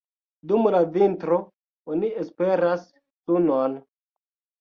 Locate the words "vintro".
0.95-1.37